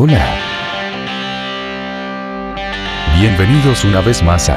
[0.00, 0.24] Hola.
[3.18, 4.54] Bienvenidos una vez más a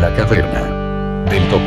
[0.00, 1.64] La Caverna del Topo.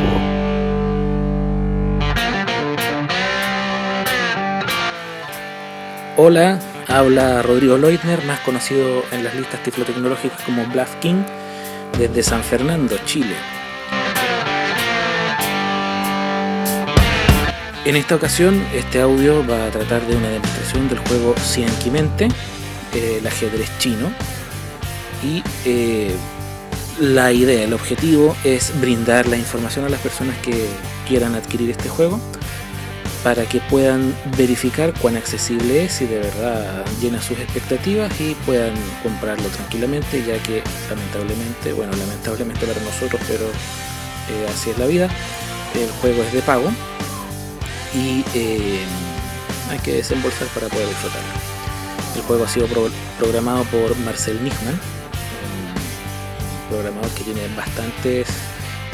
[6.16, 6.58] Hola,
[6.88, 11.22] habla Rodrigo Leutner, más conocido en las listas tiflotecnológicas como Bluff King,
[11.96, 13.36] desde San Fernando, Chile.
[17.86, 22.26] En esta ocasión, este audio va a tratar de una demostración del juego Cianquimente,
[22.92, 24.10] eh, el ajedrez chino,
[25.22, 26.12] y eh,
[26.98, 30.66] la idea, el objetivo es brindar la información a las personas que
[31.06, 32.18] quieran adquirir este juego
[33.22, 38.74] para que puedan verificar cuán accesible es y de verdad llena sus expectativas y puedan
[39.04, 45.08] comprarlo tranquilamente ya que lamentablemente, bueno lamentablemente para nosotros pero eh, así es la vida,
[45.76, 46.72] el juego es de pago
[47.96, 48.84] y eh,
[49.70, 51.28] hay que desembolsar para poder disfrutarlo.
[52.14, 52.66] El juego ha sido
[53.18, 58.28] programado por Marcel Nichman, un programador que tiene bastantes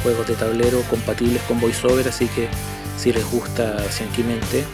[0.03, 2.49] juegos de tablero compatibles con VoiceOver, así que
[2.97, 4.65] si les gusta Cianquimente,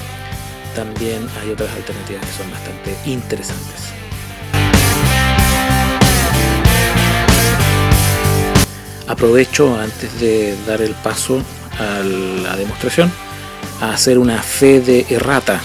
[0.75, 3.89] también hay otras alternativas que son bastante interesantes.
[9.07, 11.43] Aprovecho antes de dar el paso
[11.79, 13.11] a la demostración
[13.81, 15.61] a hacer una fe de errata,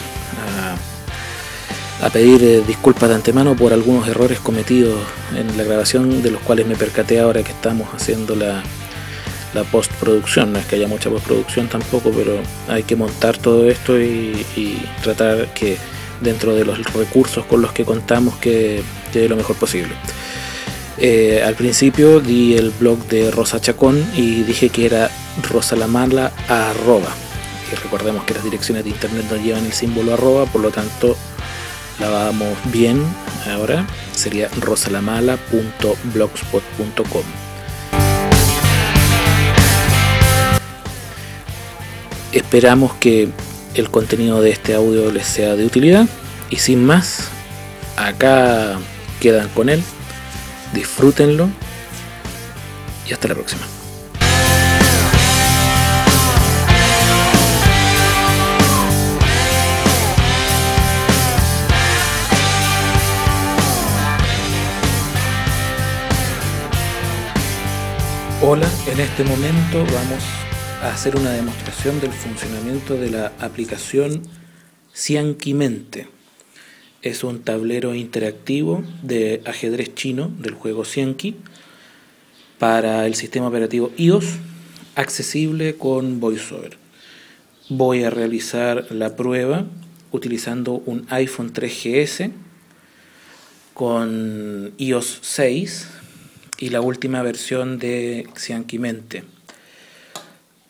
[2.02, 5.00] a, pedir eh, disculpas de antemano por algunos errores cometidos
[5.36, 8.62] en la grabación de los cuales me percaté ahora que estamos haciendo la,
[9.54, 10.54] la postproducción.
[10.54, 14.46] No es que haya mucha postproducción tampoco, pero hay que montar todo esto y,
[15.04, 15.78] tratar que
[16.22, 19.94] dentro de los recursos con los que contamos que quede lo mejor posible.
[20.98, 25.10] Eh, al principio di el blog de Rosa Chacón y dije que era
[25.50, 27.10] rosalamala arroba.
[27.82, 31.18] Recordemos que las direcciones de internet no llevan el símbolo arroba, por lo tanto
[32.00, 33.03] la vamos bien
[33.52, 33.86] ahora.
[34.14, 37.24] Sería rosalamala.blogspot.com.
[42.31, 43.30] Esperamos que
[43.76, 46.08] el contenido de este audio les sea de utilidad
[46.50, 47.30] y sin más,
[47.96, 48.80] acá
[49.20, 49.84] quedan con él,
[50.74, 51.50] disfrútenlo
[53.08, 53.72] y hasta la próxima.
[68.46, 70.22] Hola, en este momento vamos
[70.81, 74.22] hacer una demostración del funcionamiento de la aplicación
[74.94, 76.09] Cianquimente.
[77.02, 81.38] Es un tablero interactivo de ajedrez chino del juego Cianqui
[82.59, 84.26] para el sistema operativo iOS,
[84.96, 86.78] accesible con VoiceOver.
[87.70, 89.68] Voy a realizar la prueba
[90.12, 92.30] utilizando un iPhone 3GS
[93.74, 95.88] con iOS 6
[96.63, 99.25] y la última versión de Cianquimente.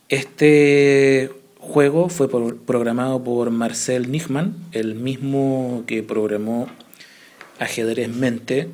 [0.09, 2.27] Este juego fue
[2.65, 6.67] programado por Marcel Nichman, el mismo que programó
[7.59, 8.69] Ajedrez Mente,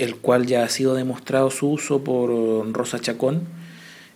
[0.00, 2.30] el cual ya ha sido demostrado su uso por
[2.72, 3.42] Rosa Chacón.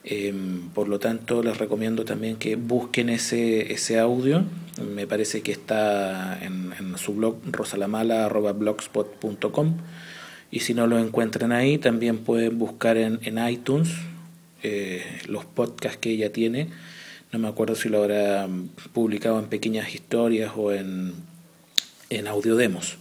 [0.03, 4.43] Em, por lo tanto, les recomiendo también que busquen ese, ese audio.
[4.93, 9.77] Me parece que está en, su blog rosalamala.blogspot.com.
[10.51, 13.91] Y si no lo encuentran ahí, también pueden buscar en, en iTunes
[14.63, 16.69] eh, los podcasts que ella tiene.
[17.33, 18.49] No me acuerdo si lo habrá
[18.93, 21.15] publicado en pequeñas historias o en,
[22.11, 22.97] en audiodemos.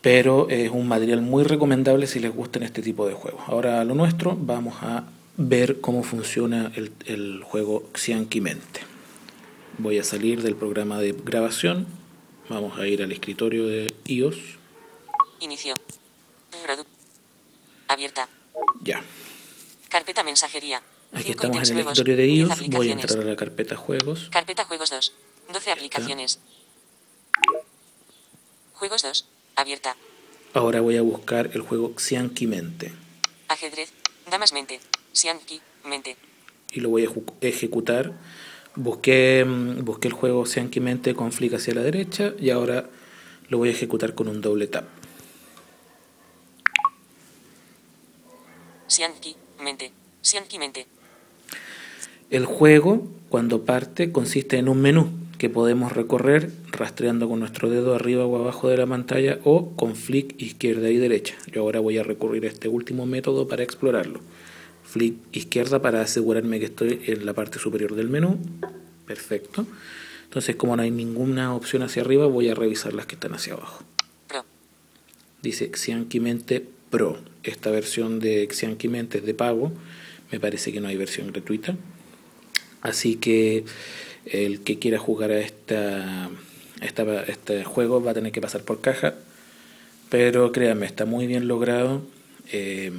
[0.00, 3.42] Pero es un material muy recomendable si les gustan este tipo de juegos.
[3.46, 5.04] Ahora lo nuestro, vamos a
[5.36, 8.80] ver cómo funciona el, el juego Xianquimente.
[9.78, 11.86] Voy a salir del programa de grabación.
[12.48, 14.38] Vamos a ir al escritorio de iOS.
[15.44, 15.74] Inicio.
[17.86, 18.28] Abierta.
[18.80, 19.04] Ya.
[19.90, 20.82] Carpeta mensajería.
[21.12, 22.68] Aquí estamos en el escritorio de iOS.
[22.70, 24.30] Voy a entrar a la carpeta juegos.
[24.32, 25.12] Carpeta juegos 2.
[25.52, 26.40] 12 aplicaciones.
[28.72, 29.26] Juegos 2.
[29.56, 29.96] Abierta.
[30.54, 32.92] Ahora voy a buscar el juego Xianqi Mente.
[33.48, 33.92] Ajedrez.
[34.30, 34.80] Damas Mente.
[35.12, 36.16] Xianqi Mente.
[36.72, 38.14] Y lo voy a ejecutar.
[38.76, 42.88] Busqué, mm, busqué el juego Xianqi Mente con flick hacia la derecha y ahora
[43.50, 45.03] lo voy a ejecutar con un doble tap.
[48.98, 49.92] Mente,
[50.58, 50.86] mente.
[52.30, 57.94] El juego, cuando parte, consiste en un menú que podemos recorrer rastreando con nuestro dedo
[57.94, 61.34] arriba o abajo de la pantalla o con flick izquierda y derecha.
[61.50, 64.20] Yo ahora voy a recurrir a este último método para explorarlo.
[64.84, 68.38] Flick izquierda para asegurarme que estoy en la parte superior del menú.
[69.06, 69.66] Perfecto.
[70.24, 73.54] Entonces, como no hay ninguna opción hacia arriba, voy a revisar las que están hacia
[73.54, 73.82] abajo.
[75.42, 76.64] Dice Xianquimente
[76.94, 77.18] Pro.
[77.42, 79.72] Esta versión de Xianquimente es de pago.
[80.30, 81.74] Me parece que no hay versión gratuita.
[82.82, 83.64] Así que
[84.26, 86.30] el que quiera jugar a esta,
[86.80, 89.14] esta, este juego va a tener que pasar por caja.
[90.08, 92.02] Pero créanme, está muy bien logrado.
[92.52, 92.92] eh,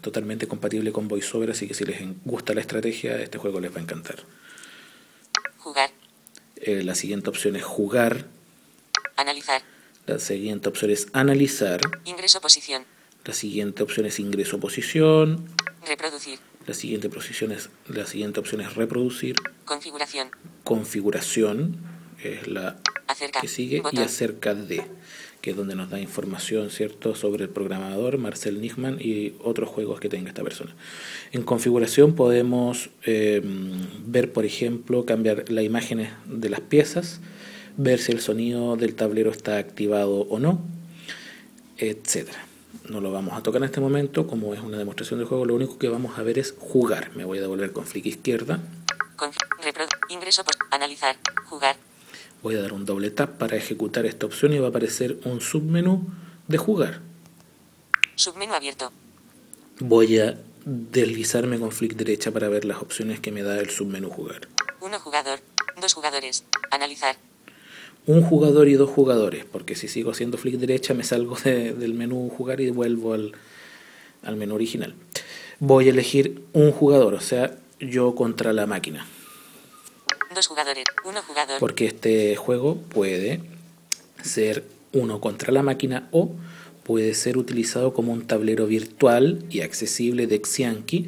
[0.00, 1.50] totalmente compatible con VoiceOver.
[1.50, 4.16] Así que si les gusta la estrategia, este juego les va a encantar.
[5.58, 5.90] Jugar.
[6.56, 8.24] Eh, la siguiente opción es jugar.
[9.16, 9.60] Analizar.
[10.06, 11.82] La siguiente opción es analizar.
[12.06, 12.84] Ingreso posición.
[13.24, 15.44] La siguiente opción es ingreso posición.
[15.86, 16.40] Reproducir.
[16.66, 19.36] La siguiente, posición es, la siguiente opción es reproducir.
[19.64, 20.30] Configuración.
[20.64, 21.76] Configuración
[22.22, 23.40] es la Acerca.
[23.40, 24.84] que sigue y acerca de,
[25.40, 29.98] que es donde nos da información cierto sobre el programador Marcel Nichman y otros juegos
[29.98, 30.74] que tenga esta persona.
[31.32, 33.42] En configuración podemos eh,
[34.06, 37.20] ver, por ejemplo, cambiar las imágenes de las piezas,
[37.76, 40.64] ver si el sonido del tablero está activado o no,
[41.76, 42.46] etcétera.
[42.88, 45.54] No lo vamos a tocar en este momento, como es una demostración del juego, lo
[45.54, 47.10] único que vamos a ver es jugar.
[47.14, 48.60] Me voy a devolver con flick izquierda.
[49.62, 51.16] Reprodu- ingreso Analizar.
[51.46, 51.76] Jugar.
[52.42, 55.40] Voy a dar un doble tap para ejecutar esta opción y va a aparecer un
[55.40, 56.08] submenú
[56.48, 57.00] de jugar.
[58.16, 58.90] Submenú abierto.
[59.78, 64.10] Voy a deslizarme con flick derecha para ver las opciones que me da el submenú
[64.10, 64.48] jugar.
[64.80, 65.40] Uno jugador.
[65.80, 66.44] Dos jugadores.
[66.70, 67.16] Analizar.
[68.06, 71.94] Un jugador y dos jugadores, porque si sigo haciendo flick derecha me salgo de- del
[71.94, 73.32] menú jugar y vuelvo al,
[74.22, 74.94] al menú original.
[75.60, 79.06] Voy a elegir un jugador, o sea, yo contra la máquina,
[80.34, 80.84] Dos jugadores.
[81.04, 81.58] Uno jugador.
[81.60, 83.40] porque este juego puede
[84.22, 86.30] ser uno contra la máquina o
[86.84, 91.06] puede ser utilizado como un tablero virtual y accesible de Xianqi,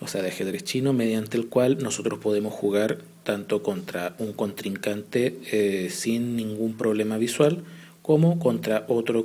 [0.00, 5.38] o sea, de ajedrez chino, mediante el cual nosotros podemos jugar tanto contra un contrincante
[5.52, 7.64] eh, sin ningún problema visual,
[8.02, 9.24] como contra otro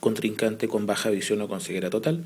[0.00, 2.24] contrincante con baja visión o con ceguera total,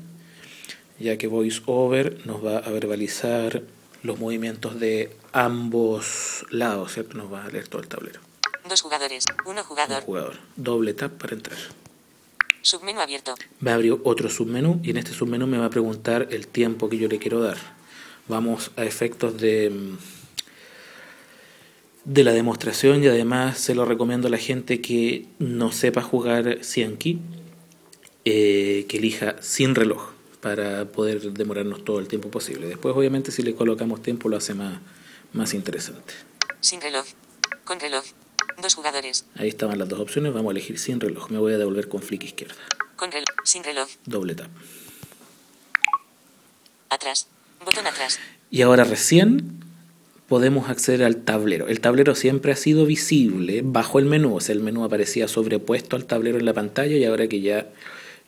[0.99, 3.63] ya que VoiceOver nos va a verbalizar
[4.03, 7.17] los movimientos de ambos lados, ¿cierto?
[7.17, 8.19] Nos va a leer todo el tablero.
[8.67, 9.25] Dos jugadores.
[9.45, 10.03] Uno Un jugador.
[10.03, 10.35] jugador.
[10.55, 11.57] Doble tap para entrar.
[12.61, 13.33] Submenú abierto.
[13.59, 16.97] Me abrió otro submenú y en este submenú me va a preguntar el tiempo que
[16.97, 17.57] yo le quiero dar.
[18.27, 19.97] Vamos a efectos de, mm,
[22.05, 26.59] de la demostración y además se lo recomiendo a la gente que no sepa jugar
[26.63, 27.19] Cianqui,
[28.25, 30.09] eh, que elija sin reloj
[30.41, 32.67] para poder demorarnos todo el tiempo posible.
[32.67, 34.79] Después obviamente si le colocamos tiempo lo hace más,
[35.33, 36.13] más interesante.
[36.59, 37.05] Sin reloj.
[37.63, 38.03] Con reloj.
[38.61, 39.25] Dos jugadores.
[39.35, 41.29] Ahí estaban las dos opciones, vamos a elegir sin reloj.
[41.29, 42.55] Me voy a devolver con flick izquierda.
[42.95, 43.27] Con reloj.
[43.43, 43.87] Sin reloj.
[44.05, 44.49] Doble tap.
[46.89, 47.27] Atrás.
[47.63, 48.19] Botón atrás.
[48.49, 49.61] Y ahora recién
[50.31, 51.67] podemos acceder al tablero.
[51.67, 55.97] El tablero siempre ha sido visible bajo el menú, o sea, el menú aparecía sobrepuesto
[55.97, 57.67] al tablero en la pantalla y ahora que ya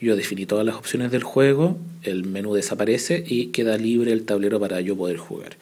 [0.01, 4.59] yo definí todas las opciones del juego, el menú desaparece y queda libre el tablero
[4.59, 5.55] para yo poder jugar.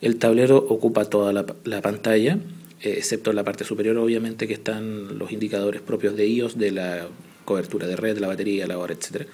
[0.00, 2.38] El tablero ocupa toda la, la pantalla,
[2.80, 6.70] eh, excepto en la parte superior, obviamente, que están los indicadores propios de iOS, de
[6.70, 7.06] la
[7.44, 9.26] cobertura de red, la batería, la hora, etc.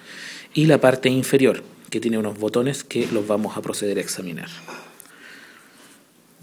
[0.53, 4.49] Y la parte inferior, que tiene unos botones que los vamos a proceder a examinar.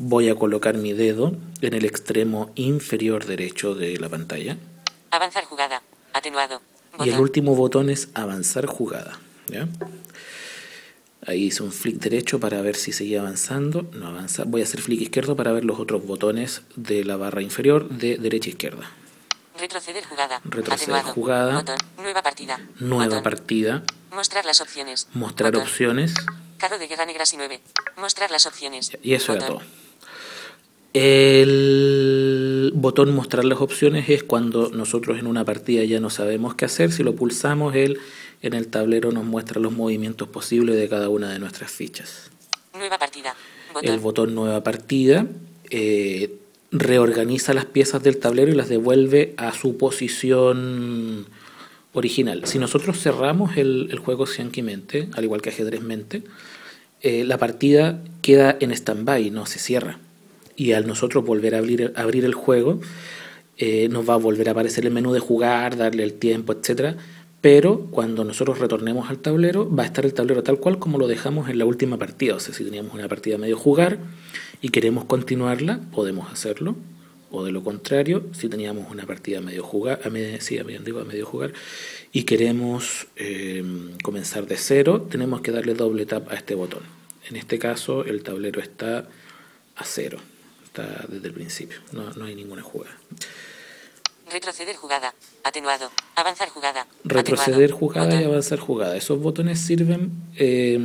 [0.03, 4.57] Voy a colocar mi dedo en el extremo inferior derecho de la pantalla.
[5.11, 5.83] Avanzar jugada.
[6.15, 6.63] Atenuado.
[7.01, 7.21] Y el Botón.
[7.21, 9.21] último botón es avanzar jugada.
[9.49, 9.69] ¿ya?
[11.27, 13.91] Ahí hice un flick derecho para ver si seguía avanzando.
[13.93, 14.45] No avanza.
[14.47, 18.17] Voy a hacer flick izquierdo para ver los otros botones de la barra inferior de
[18.17, 18.91] derecha a izquierda.
[19.59, 20.41] Retroceder jugada.
[20.47, 21.13] Retroceder Atenuado.
[21.13, 21.55] jugada.
[21.57, 21.77] Botón.
[21.99, 22.59] Nueva partida.
[22.79, 23.23] Nueva Botón.
[23.23, 23.83] partida.
[24.13, 25.09] Mostrar las opciones.
[25.13, 25.69] Mostrar Botón.
[25.69, 26.15] opciones.
[26.57, 27.61] Carro de guerra negras y 9.
[27.99, 28.93] Mostrar las opciones.
[29.03, 29.59] Y eso era Botón.
[29.59, 29.90] todo.
[30.93, 36.65] El botón mostrar las opciones es cuando nosotros en una partida ya no sabemos qué
[36.65, 36.91] hacer.
[36.91, 37.99] Si lo pulsamos, él
[38.43, 42.31] en el tablero nos muestra los movimientos posibles de cada una de nuestras fichas.
[42.75, 43.37] Nueva partida.
[43.73, 43.95] Botón.
[43.95, 45.27] El botón nueva partida
[45.71, 46.39] eh,
[46.73, 51.27] reorganiza las piezas del tablero y las devuelve a su posición
[51.93, 52.47] original.
[52.47, 54.25] Si nosotros cerramos el, el juego
[54.63, 56.23] Mente, al igual que ajedrez mente,
[57.01, 59.99] eh, la partida queda en stand-by, no se cierra.
[60.61, 62.83] Y al nosotros volver a abrir, abrir el juego,
[63.57, 66.99] eh, nos va a volver a aparecer el menú de jugar, darle el tiempo, etcétera.
[67.41, 71.09] Pero cuando nosotros retornemos al tablero, va a estar el tablero tal cual como lo
[71.09, 72.35] dejamos en la última partida.
[72.35, 74.01] O sea, si teníamos una partida medio jugar
[74.61, 76.77] y queremos continuarla, podemos hacerlo.
[77.31, 81.55] O de lo contrario, si teníamos una partida medio jugar, a medio, sí, medio jugar,
[82.13, 83.65] y queremos eh,
[84.03, 86.83] comenzar de cero, tenemos que darle doble tap a este botón.
[87.31, 89.09] En este caso, el tablero está
[89.77, 90.19] a cero.
[90.71, 91.79] Está desde el principio.
[91.91, 92.97] No, no hay ninguna jugada.
[94.31, 95.13] Retroceder jugada.
[95.43, 95.91] Atenuado.
[96.15, 96.87] Avanzar jugada.
[97.03, 97.77] Retroceder Atenuado.
[97.77, 98.97] jugada y avanzar jugada.
[98.97, 100.79] Esos botones sirven eh,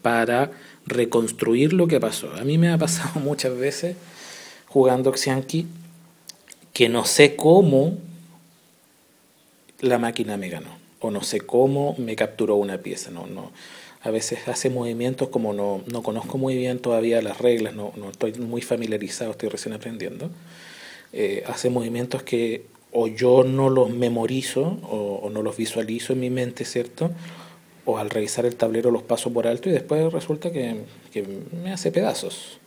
[0.00, 0.52] para
[0.86, 2.32] reconstruir lo que pasó.
[2.34, 3.96] A mí me ha pasado muchas veces
[4.68, 5.66] jugando Xianqi
[6.72, 7.98] que no sé cómo
[9.80, 13.10] la máquina me ganó o no sé cómo me capturó una pieza.
[13.10, 13.50] No, no.
[14.04, 18.10] A veces hace movimientos como no, no conozco muy bien todavía las reglas, no, no
[18.10, 20.30] estoy muy familiarizado, estoy recién aprendiendo.
[21.12, 26.20] Eh, hace movimientos que o yo no los memorizo o, o no los visualizo en
[26.20, 27.10] mi mente, ¿cierto?
[27.86, 31.24] O al revisar el tablero los paso por alto y después resulta que, que
[31.62, 32.58] me hace pedazos.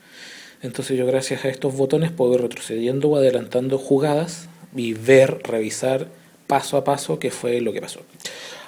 [0.64, 6.08] Entonces yo gracias a estos botones puedo ir retrocediendo o adelantando jugadas y ver, revisar
[6.48, 8.02] paso a paso qué fue lo que pasó.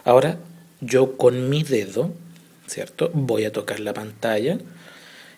[0.03, 0.37] Ahora
[0.81, 2.11] yo con mi dedo,
[2.69, 3.11] ¿cierto?
[3.13, 4.57] Voy a tocar la pantalla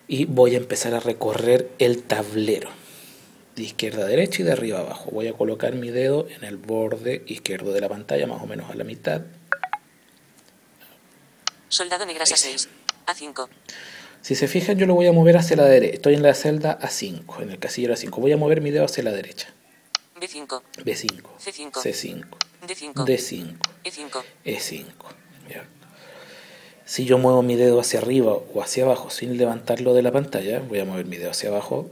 [0.06, 2.70] y voy a empezar a recorrer el tablero
[3.56, 5.10] de izquierda a derecha y de arriba a abajo.
[5.10, 8.70] Voy a colocar mi dedo en el borde izquierdo de la pantalla, más o menos
[8.70, 9.22] a la mitad.
[11.68, 12.68] Soldado negras A6.
[13.06, 13.48] A5.
[14.20, 15.94] Si se fijan, yo lo voy a mover hacia la derecha.
[15.94, 18.20] Estoy en la celda A5, en el casillero A5.
[18.20, 19.48] Voy a mover mi dedo hacia la derecha.
[20.20, 20.62] B5.
[20.84, 21.72] B5, C5.
[21.72, 22.24] C5,
[22.62, 22.94] D5.
[22.94, 24.22] D5, E5.
[24.44, 24.84] E5.
[25.50, 25.66] ¿ya?
[26.92, 30.58] Si yo muevo mi dedo hacia arriba o hacia abajo sin levantarlo de la pantalla,
[30.60, 31.90] voy a mover mi dedo hacia abajo,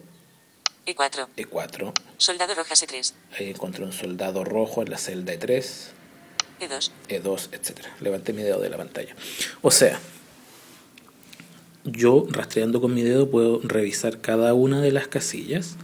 [0.84, 1.26] E4.
[1.38, 1.92] E4.
[2.18, 3.14] Soldado rojas E3.
[3.38, 5.64] Ahí encontré un soldado rojo en la celda E3.
[6.60, 6.90] E2.
[7.08, 7.86] E2, etc.
[8.02, 9.16] Levanté mi dedo de la pantalla.
[9.62, 9.98] O sea,
[11.84, 15.76] yo rastreando con mi dedo puedo revisar cada una de las casillas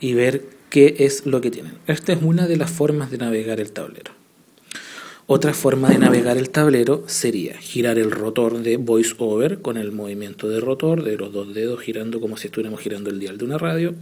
[0.00, 1.78] y ver qué es lo que tienen.
[1.86, 4.19] Esta es una de las formas de navegar el tablero.
[5.32, 10.48] Otra forma de navegar el tablero sería girar el rotor de VoiceOver con el movimiento
[10.48, 13.56] de rotor de los dos dedos girando como si estuviéramos girando el dial de una
[13.56, 13.94] radio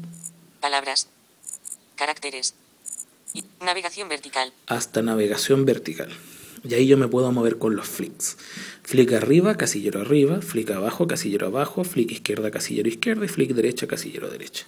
[0.63, 1.11] Palabras.
[1.97, 2.55] Caracteres.
[3.35, 4.55] Y navegación vertical.
[4.69, 6.09] hasta navegación vertical.
[6.67, 8.39] Y ahí yo me puedo mover con los flicks.
[8.83, 13.87] Flick arriba, casillero arriba, flick abajo, casillero abajo, flick izquierda, casillero izquierda y flick derecha,
[13.87, 14.65] casillero derecha.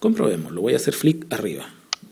[0.00, 0.60] Comprobémoslo.
[0.60, 1.64] Voy a hacer flick arriba.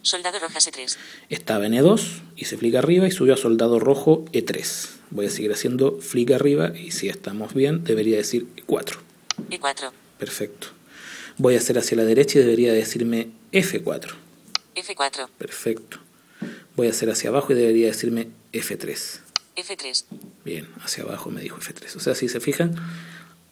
[0.03, 0.97] Soldado rojas E3.
[1.29, 4.89] Estaba en E2, hice flick arriba y subió a soldado rojo E3.
[5.11, 8.97] Voy a seguir haciendo flick arriba y si estamos bien debería decir E4.
[9.51, 9.93] E4.
[10.19, 10.69] Perfecto.
[11.39, 14.11] Voy a hacer hacia la derecha y debería decirme F4.
[14.75, 15.29] F4.
[15.39, 15.99] Perfecto.
[16.75, 19.21] Voy a hacer hacia abajo y debería decirme F3.
[19.57, 20.05] F3.
[20.45, 21.97] Bien, hacia abajo me dijo F3.
[21.97, 22.75] O sea, si se fijan,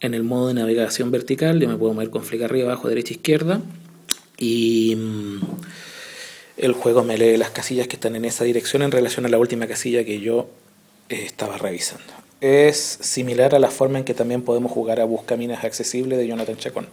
[0.01, 3.13] en el modo de navegación vertical yo me puedo mover con flick arriba, abajo, derecha,
[3.13, 3.61] izquierda.
[4.37, 5.39] Y mm,
[6.61, 9.39] el juego me lee las casillas que están en esa dirección en relación a la
[9.39, 10.47] última casilla que yo
[11.09, 12.13] eh, estaba revisando.
[12.39, 16.57] Es similar a la forma en que también podemos jugar a Buscaminas Accesible de Jonathan
[16.57, 16.87] Chacón.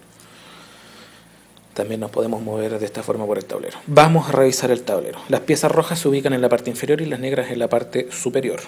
[1.74, 3.78] También nos podemos mover de esta forma por el tablero.
[3.86, 5.20] Vamos a revisar el tablero.
[5.28, 8.08] Las piezas rojas se ubican en la parte inferior y las negras en la parte
[8.10, 8.60] superior.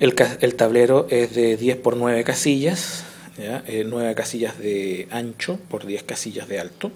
[0.00, 3.04] El, tablero es de 10 por 9 casillas,
[3.38, 3.62] ¿ya?
[3.66, 6.90] Eh, 9 casillas de ancho por 10 casillas de alto.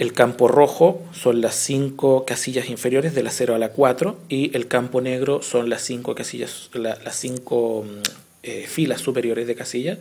[0.00, 4.56] El campo rojo son las 5 casillas inferiores de la 0 a la 4 y
[4.56, 7.84] el campo negro son las 5 casillas, la- las 5
[8.66, 9.98] filas superiores de casillas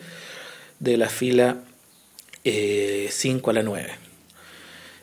[0.79, 1.57] de la fila
[2.45, 3.89] 5 a la 9.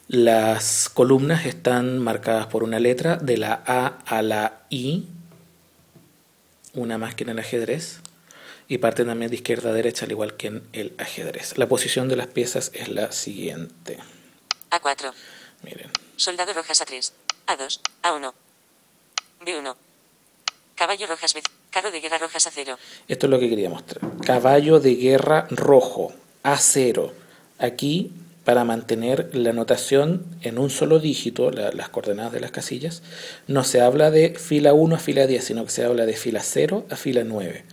[0.08, 5.04] Las columnas están marcadas por una letra de la A a la I,
[6.72, 7.98] una más que en el ajedrez,
[8.66, 11.58] y parte también de izquierda a derecha, al igual que en el ajedrez.
[11.58, 13.98] La posición de las piezas es la siguiente.
[14.70, 15.12] A4.
[15.62, 17.12] Miren, Soldado rojas A3.
[17.46, 17.80] A2.
[18.02, 18.32] A1.
[19.44, 19.74] B1.
[20.74, 21.42] Caballo rojas B.
[21.70, 22.76] Carro de guerra rojas A0.
[23.08, 24.00] esto es lo que quería mostrar.
[24.24, 27.12] Caballo de guerra rojo, A0.
[27.58, 28.12] Aquí,
[28.44, 33.02] para mantener la notación en un solo dígito, la- las coordenadas de las casillas,
[33.46, 36.40] no se habla de fila 1 a fila 10, sino que se habla de fila
[36.42, 37.64] 0 a fila 9,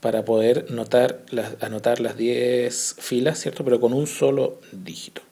[0.00, 3.64] para poder notar las, anotar las 10 filas, ¿cierto?
[3.64, 5.22] Pero con un solo dígito.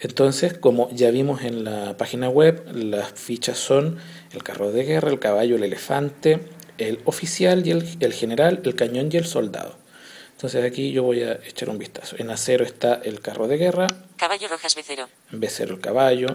[0.00, 3.98] Entonces, como ya vimos en la página web, las fichas son
[4.32, 6.40] el carro de guerra, el caballo, el elefante,
[6.78, 9.76] el oficial y el, el general, el cañón y el soldado.
[10.32, 12.14] Entonces aquí yo voy a echar un vistazo.
[12.18, 13.86] En acero está el carro de guerra,
[14.16, 15.08] Caballo rojas B0.
[15.32, 16.28] en B0 el caballo,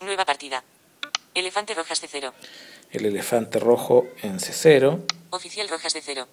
[0.00, 0.62] Nueva partida.
[1.34, 2.32] Elefante rojas C0.
[2.92, 5.00] el elefante rojo en C0.
[5.30, 6.26] Oficial rojas D0.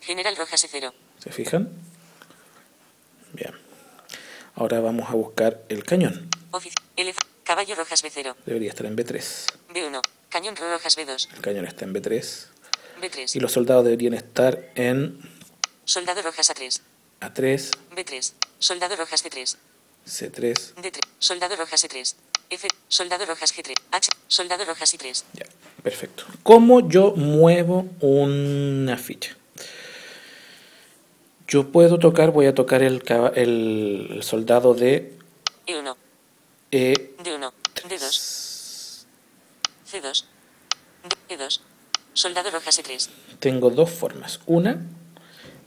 [0.00, 0.92] General rojas E0.
[1.18, 1.68] ¿Se fijan?
[4.56, 6.28] Ahora vamos a buscar el cañón.
[6.50, 6.74] Ofici-
[7.44, 8.34] Caballo rojas B0.
[8.44, 9.46] Debería estar en B3.
[9.72, 10.00] B1.
[10.28, 11.28] Cañón rojas B2.
[11.36, 12.46] El cañón está en B3.
[13.00, 13.36] B3.
[13.36, 15.20] Y los soldados deberían estar en
[15.84, 16.80] Soldado rojas A3.
[17.20, 18.32] A3, B3.
[18.58, 19.56] Soldado rojas C3.
[20.06, 20.74] C3.
[20.74, 20.98] D3.
[21.20, 22.14] Soldado rojas E3.
[22.50, 22.68] F.
[22.88, 23.74] Soldado rojas G3.
[23.92, 24.08] H.
[24.26, 25.22] Soldado rojas I3.
[25.34, 25.46] Ya,
[25.84, 26.24] perfecto.
[26.42, 29.36] ¿Cómo yo muevo una ficha?
[31.48, 33.02] Yo puedo tocar, voy a tocar el,
[33.34, 35.12] el, el soldado de
[35.66, 35.94] E1.
[36.72, 36.94] E.
[37.22, 37.52] D1.
[37.88, 39.04] D2.
[39.90, 40.24] C2.
[41.28, 41.60] D- E2.
[42.14, 43.08] Soldado rojas E3.
[43.38, 44.40] Tengo dos formas.
[44.46, 44.84] Una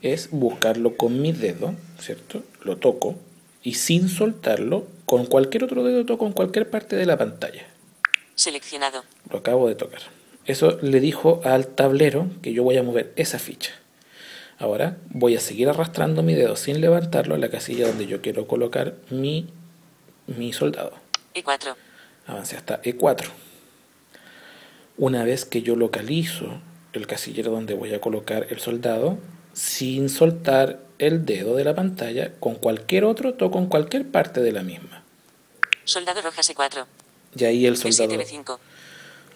[0.01, 2.43] es buscarlo con mi dedo, ¿cierto?
[2.63, 3.15] Lo toco
[3.63, 7.65] y sin soltarlo, con cualquier otro dedo toco en cualquier parte de la pantalla.
[8.35, 9.03] Seleccionado.
[9.31, 10.01] Lo acabo de tocar.
[10.45, 13.71] Eso le dijo al tablero que yo voy a mover esa ficha.
[14.59, 18.45] Ahora voy a seguir arrastrando mi dedo sin levantarlo a la casilla donde yo quiero
[18.45, 19.47] colocar mi,
[20.27, 20.91] mi soldado.
[21.33, 21.75] E4.
[22.27, 23.29] Avance hasta E4.
[24.97, 26.59] Una vez que yo localizo
[26.91, 29.17] el casillero donde voy a colocar el soldado,
[29.53, 34.51] sin soltar el dedo de la pantalla, con cualquier otro toco en cualquier parte de
[34.51, 35.03] la misma.
[35.85, 36.85] Soldado rojas E4.
[37.37, 38.59] Y ahí el B7, soldado B5.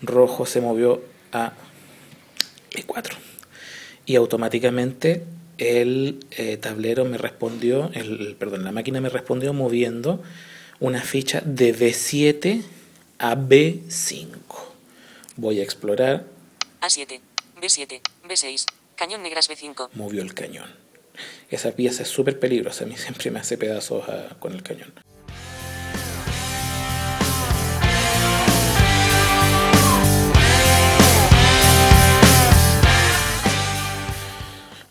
[0.02, 1.02] rojo se movió
[1.32, 1.54] a
[2.72, 3.23] E4.
[4.06, 5.24] Y automáticamente
[5.58, 10.22] el eh, tablero me respondió, el, perdón, la máquina me respondió moviendo
[10.80, 12.64] una ficha de B7
[13.20, 14.28] a B5.
[15.38, 16.26] Voy a explorar,
[16.82, 17.20] A7.
[17.62, 18.02] B7.
[18.28, 18.66] B6.
[18.96, 19.90] Cañón negras B5.
[19.94, 20.70] movió el cañón.
[21.50, 24.92] Esa pieza es súper peligrosa, a mí siempre me hace pedazos a- con el cañón.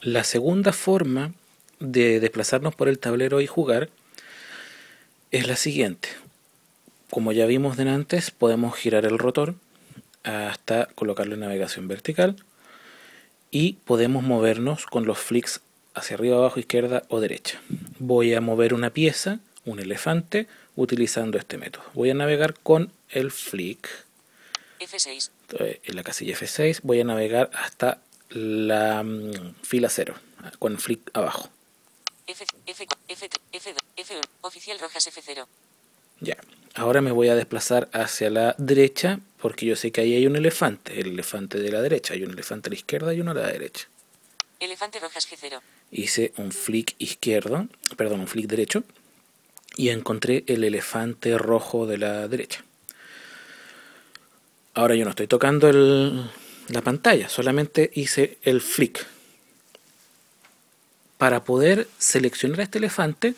[0.02, 1.32] La segunda forma
[1.78, 3.88] de desplazarnos por el tablero y jugar
[5.30, 6.08] es la siguiente.
[7.08, 9.54] Como ya vimos de antes, podemos girar el rotor
[10.24, 12.34] hasta colocarlo en navegación vertical
[13.52, 15.60] y podemos movernos con los flicks
[15.94, 17.60] hacia arriba, abajo, izquierda o derecha.
[18.00, 21.84] Voy a mover una pieza, un elefante, utilizando este método.
[21.94, 23.88] Voy a navegar con el flick
[24.80, 25.30] F6.
[25.42, 27.98] entonces, en la casilla F6 voy a navegar hasta
[28.34, 30.14] la mm, fila 0
[30.58, 31.48] con flick abajo.
[32.26, 34.20] F, F, F, F, F1.
[34.42, 35.46] Oficial rojas F0.
[36.20, 36.36] Ya.
[36.74, 40.36] Ahora me voy a desplazar hacia la derecha porque yo sé que ahí hay un
[40.36, 43.34] elefante, el elefante de la derecha, hay un elefante a la izquierda y uno a
[43.34, 43.88] la derecha.
[44.60, 45.60] Elefante rojas G0.
[45.90, 47.66] Hice un flick izquierdo,
[47.96, 48.84] perdón, un flick derecho
[49.76, 52.64] y encontré el elefante rojo de la derecha.
[54.74, 56.30] Ahora yo no estoy tocando el-
[56.68, 59.06] la pantalla, solamente hice el flick.
[61.18, 63.34] Para poder seleccionar a este elefante,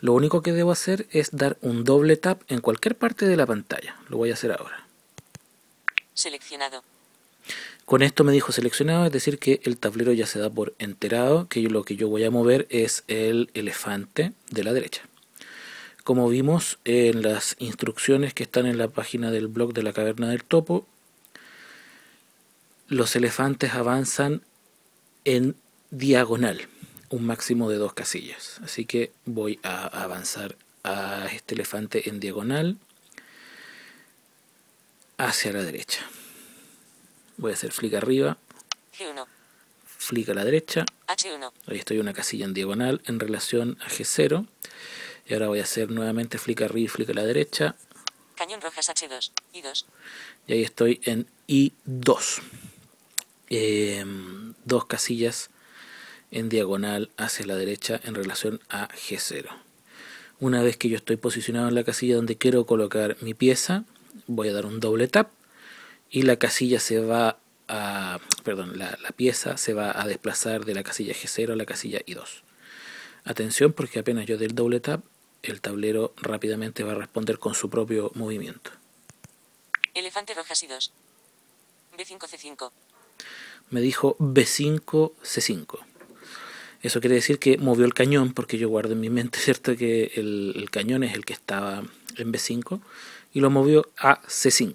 [0.00, 3.46] lo único que debo hacer es dar un doble tap en cualquier parte de la
[3.46, 3.96] pantalla.
[4.08, 4.86] Lo voy a hacer ahora.
[6.14, 6.82] Seleccionado.
[7.84, 11.48] Con esto me dijo seleccionado, es decir, que el tablero ya se da por enterado,
[11.48, 15.02] que yo- lo que yo voy a mover es el elefante de la derecha.
[16.04, 20.28] Como vimos en las instrucciones que están en la página del blog de la caverna
[20.28, 20.86] del topo,
[22.90, 24.42] los elefantes avanzan
[25.24, 25.54] en
[25.90, 26.68] diagonal,
[27.08, 28.60] un máximo de dos casillas.
[28.64, 32.78] Así que voy a avanzar a este elefante en diagonal
[35.18, 36.00] hacia la derecha.
[37.36, 38.38] Voy a hacer flick arriba,
[38.98, 39.24] G1.
[39.86, 40.84] flick a la derecha.
[41.06, 41.52] H1.
[41.68, 44.48] Ahí estoy una casilla en diagonal en relación a G0.
[45.26, 47.76] Y ahora voy a hacer nuevamente flick arriba y flick a la derecha.
[48.34, 49.30] Cañón rojas H2.
[49.54, 49.84] I2.
[50.48, 52.42] Y ahí estoy en I2.
[53.50, 54.04] Eh,
[54.64, 55.50] dos casillas
[56.30, 59.48] en diagonal hacia la derecha en relación a G0.
[60.38, 63.84] Una vez que yo estoy posicionado en la casilla donde quiero colocar mi pieza,
[64.26, 65.30] voy a dar un doble tap
[66.10, 70.82] y la casilla se va a, perdón, la, pieza se va a desplazar de la
[70.82, 72.42] casilla G0 a la casilla I2.
[73.24, 75.04] Atención porque apenas yo dé el doble tap,
[75.42, 78.70] el tablero rápidamente va a responder con su propio movimiento.
[79.94, 80.90] Elefante rojas I2.
[81.98, 82.70] B5 C5.
[83.70, 85.78] Me dijo B5 C5.
[86.82, 89.76] Eso quiere decir que movió el cañón, porque yo guardo en mi mente, ¿cierto?
[89.76, 91.82] Que el, el cañón es el que estaba
[92.16, 92.80] en B5
[93.32, 94.74] y lo movió a C5.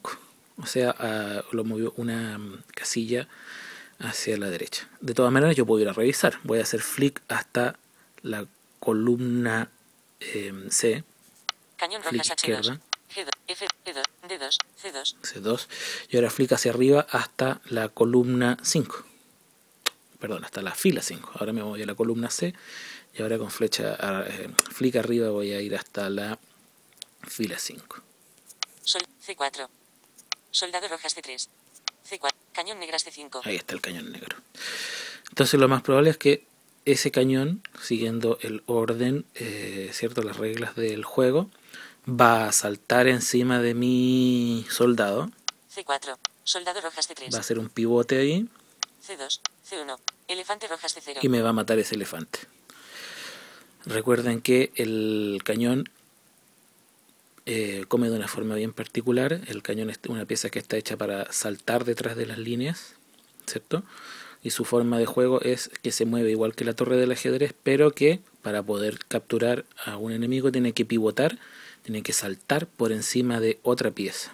[0.58, 2.40] O sea, a- lo movió una
[2.74, 3.28] casilla
[4.00, 4.88] hacia la derecha.
[5.02, 6.40] De todas maneras, yo puedo ir a revisar.
[6.44, 7.78] Voy a hacer flick hasta
[8.22, 8.46] la
[8.80, 9.70] columna
[10.20, 11.04] em, C,
[11.78, 12.36] Cañón Flick rojas H2.
[12.38, 12.80] izquierda.
[13.16, 13.30] G2.
[13.48, 13.66] F.
[13.86, 14.04] E2.
[14.28, 14.58] D2.
[14.82, 15.16] C2.
[15.22, 15.68] C2,
[16.10, 19.06] y ahora flick hacia arriba hasta la columna 5.
[20.20, 21.32] Perdón, hasta la fila 5.
[21.36, 22.54] Ahora me voy a la columna C
[23.14, 23.98] y ahora con flecha
[24.28, 26.38] eh, flick arriba voy a ir hasta la
[27.24, 28.02] fila 5.
[28.84, 29.02] Sol.
[29.26, 29.68] C4.
[30.52, 31.48] Soldado rojas C3.
[32.10, 32.32] C4.
[32.54, 33.42] Cañón negras C5.
[33.44, 34.38] Ahí está el cañón negro.
[35.30, 36.46] Entonces lo más probable es que
[36.86, 40.22] ese cañón, siguiendo el orden, eh, ¿cierto?
[40.22, 41.50] Las reglas del juego,
[42.08, 45.30] va a saltar encima de mi soldado.
[45.74, 46.18] C4.
[46.44, 47.34] Soldado rojas C3.
[47.34, 48.48] Va a hacer un pivote ahí.
[49.06, 49.40] C2.
[49.70, 49.98] C1.
[50.28, 51.20] Elefante rojas C0.
[51.22, 52.40] Y me va a matar ese elefante.
[53.86, 55.86] Recuerden que el cañón
[57.46, 59.42] eh, come de una forma bien particular.
[59.48, 62.96] El cañón es una pieza que está hecha para saltar detrás de las líneas,
[63.46, 63.84] ¿cierto?
[64.42, 67.54] Y su forma de juego es que se mueve igual que la torre del ajedrez,
[67.64, 71.40] pero que para poder capturar a un enemigo tiene que pivotar,
[71.86, 74.34] tiene que saltar por encima de otra pieza.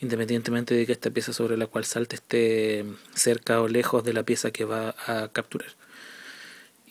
[0.00, 4.22] Independientemente de que esta pieza sobre la cual salte esté cerca o lejos de la
[4.22, 5.74] pieza que va a capturar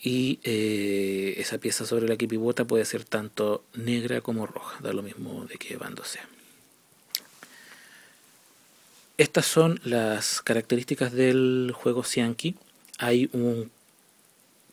[0.02, 4.92] y eh, esa pieza sobre la que pivota puede ser tanto negra como roja, da
[4.92, 6.28] lo mismo de qué bando sea.
[9.16, 12.56] Estas son las características del juego Sianki.
[12.98, 13.70] Hay un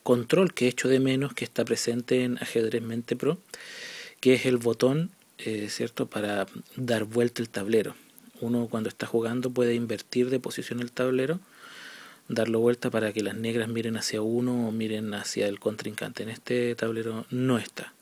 [0.02, 3.38] control que he hecho de menos que está presente en Ajedrez Mente Pro,
[4.19, 7.95] que es el botón eh, cierto para dar vuelta el tablero.
[8.41, 11.39] Uno cuando está jugando puede invertir de posición el tablero
[12.29, 16.23] darlo vuelta para que las negras miren hacia uno o miren hacia el contrincante.
[16.23, 17.93] En este tablero no está.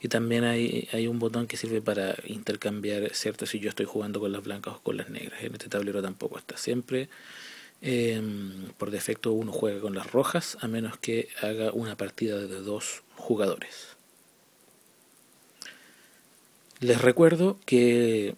[0.00, 3.46] Y también hay, hay un botón que sirve para intercambiar, ¿cierto?
[3.46, 5.42] Si yo estoy jugando con las blancas o con las negras.
[5.42, 6.58] En este tablero tampoco está.
[6.58, 7.08] Siempre,
[7.80, 12.60] em, por defecto, uno juega con las rojas, a menos que haga una partida de
[12.60, 13.93] dos jugadores.
[16.84, 18.34] Les recuerdo que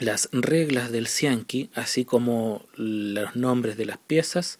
[0.00, 4.58] las reglas del Sianki, así como los nombres de las piezas,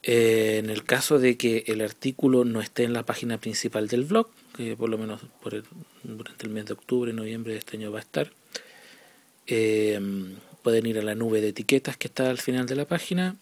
[0.04, 4.06] Eh, en el caso de que el artículo no esté en la página principal del
[4.06, 4.30] blog,
[4.78, 5.64] por lo menos por
[6.04, 8.32] durante el mes de octubre, noviembre de este año va a estar,
[9.48, 10.00] eh,
[10.62, 13.36] pueden ir a la nube de etiquetas que está al final de la página,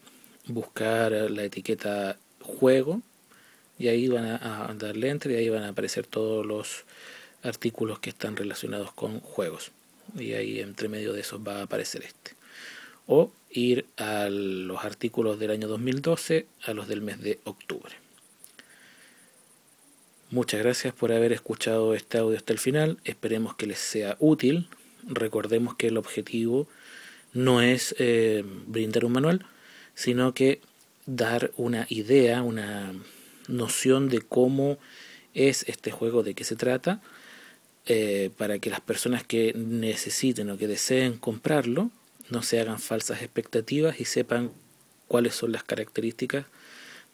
[0.45, 3.01] buscar la etiqueta juego
[3.79, 6.85] y ahí van a, darle enter y ahí van a aparecer todos los
[7.43, 9.71] artículos que están relacionados con juegos.
[10.17, 12.31] Y ahí entre medio de esos va a aparecer este.
[13.05, 18.06] O ir a los artículos del año 2012 a los del mes de octubre.
[20.29, 22.97] Muchas gracias por haber escuchado este audio hasta el final.
[23.05, 24.67] Esperemos que les sea útil.
[25.07, 26.67] Recordemos que el objetivo
[27.31, 29.45] no es eh, brindar un manual,
[29.95, 30.59] sino que
[31.05, 32.91] dar una idea, una
[33.47, 34.77] noción de cómo
[35.33, 36.99] es este juego, de qué se trata,
[37.85, 41.89] eh, para que las personas que necesiten o que deseen comprarlo
[42.29, 44.51] no se hagan falsas expectativas y sepan
[45.07, 46.47] cuáles son las características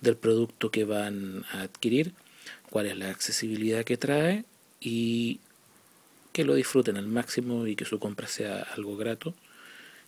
[0.02, 2.15] del producto que van a adquirir,
[2.73, 4.45] cuál es la accesibilidad que trae
[4.79, 5.39] y
[6.31, 9.36] que lo disfruten al máximo y que su compra sea algo grato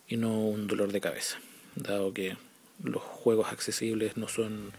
[0.08, 1.38] y no un dolor de cabeza,
[1.76, 2.36] dado que
[2.82, 4.72] los juegos accesibles no son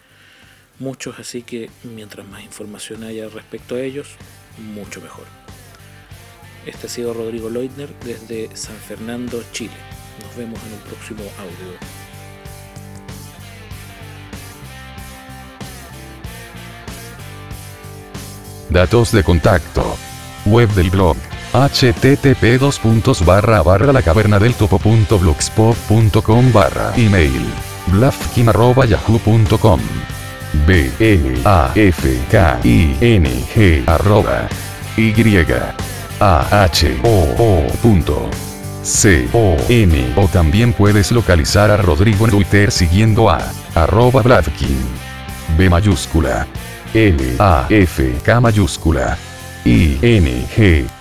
[0.79, 4.09] muchos, así que mientras más información haya respecto a ellos,
[4.57, 5.23] mucho mejor.
[6.65, 9.77] Este ha sido Rodrigo Leutner desde San Fernando, Chile.
[10.25, 12.06] Nos vemos en un próximo audio.
[18.69, 19.95] Datos de contacto.
[20.45, 21.15] Web del blog.
[21.53, 23.63] http puntos barra
[26.97, 27.45] email
[27.87, 29.79] blafkin arroba yahoo.com
[30.67, 34.47] b e a f k i n g arroba
[34.97, 35.13] y
[36.19, 38.29] a h o o punto
[38.83, 43.39] c o m o también puedes localizar a Rodrigo en Twitter siguiendo a
[43.75, 44.77] arroba blafkin.
[45.57, 46.45] B mayúscula
[46.93, 49.17] l a f k mayúscula
[49.65, 50.96] i n g